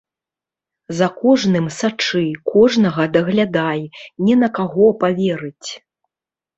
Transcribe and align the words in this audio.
За 0.99 1.07
кожным 1.19 1.65
сачы, 1.77 2.23
кожнага 2.53 3.03
даглядай, 3.21 3.81
не 4.27 4.33
на 4.43 4.53
каго 4.61 4.93
паверыць! 5.07 5.69